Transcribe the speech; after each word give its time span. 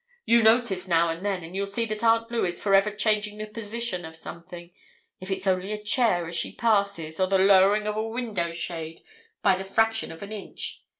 You 0.25 0.41
notice 0.41 0.87
now 0.87 1.09
and 1.09 1.23
then, 1.23 1.43
and 1.43 1.55
you'll 1.55 1.67
see 1.67 1.85
that 1.85 2.03
Aunt 2.03 2.31
Lou 2.31 2.43
is 2.43 2.59
forever 2.59 2.89
changing 2.89 3.37
the 3.37 3.45
position 3.45 4.03
of 4.03 4.15
something, 4.15 4.71
if 5.19 5.29
it's 5.29 5.45
only 5.45 5.71
a 5.71 5.79
chair 5.83 6.27
as 6.27 6.35
she 6.35 6.55
passes 6.55 7.19
or 7.19 7.27
the 7.27 7.37
lowering 7.37 7.85
of 7.85 7.95
a 7.95 8.07
window 8.07 8.51
shade 8.51 9.03
by 9.43 9.55
the 9.55 9.63
fraction 9.63 10.11
of 10.11 10.23
an 10.23 10.31
inch. 10.31 10.81